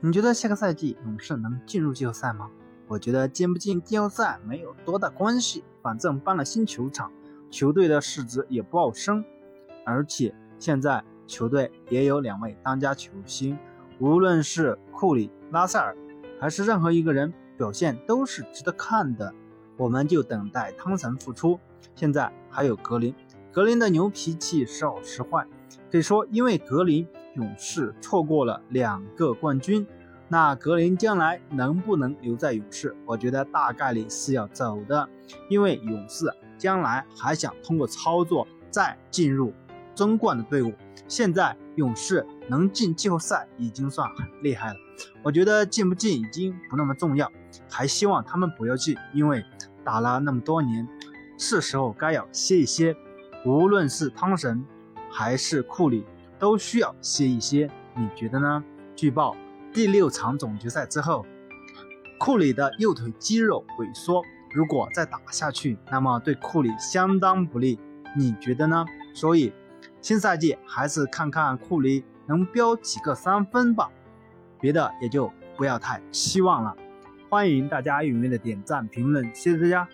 [0.00, 2.48] 你觉得下个赛季勇士能进入季后赛吗？
[2.86, 7.10] 我觉得进不进季后赛没有多大关系，反正搬了新球场，
[7.50, 9.24] 球队的市值也不好升，
[9.84, 13.58] 而且现在球队也有两位当家球星，
[13.98, 15.96] 无论是库里、拉塞尔，
[16.40, 19.34] 还是任何一个人，表现都是值得看的。
[19.76, 21.58] 我们就等待汤神复出。
[21.96, 23.12] 现在还有格林，
[23.52, 25.44] 格林的牛脾气时好时坏，
[25.90, 27.04] 可以说因为格林，
[27.38, 29.86] 勇士错过了两个冠军。
[30.28, 32.94] 那格林将来能不能留在勇士？
[33.06, 35.08] 我觉得大概率是要走的，
[35.48, 36.26] 因为勇士
[36.58, 39.54] 将来还想通过操作再进入
[39.94, 40.74] 争冠的队伍。
[41.06, 44.76] 现在勇士能进季后赛已经算很厉害了，
[45.22, 47.32] 我觉得进不进已经不那么重要，
[47.70, 49.42] 还希望他们不要进，因为
[49.82, 50.86] 打了那么多年，
[51.38, 52.94] 是时候该要歇一歇。
[53.46, 54.62] 无论是汤神
[55.10, 56.04] 还是库里，
[56.38, 58.64] 都需要歇一歇，你觉得呢？
[58.94, 59.36] 据报。
[59.72, 61.26] 第六场总决赛之后，
[62.18, 64.22] 库里的右腿肌肉萎缩，
[64.54, 67.78] 如果再打下去，那么对库里相当不利。
[68.16, 68.86] 你觉得呢？
[69.12, 69.52] 所以
[70.00, 73.90] 新赛季还是看看库里能飙几个三分吧，
[74.58, 76.74] 别的也就不要太期望了。
[77.28, 79.86] 欢迎大家踊跃的点赞评论，谢谢大家。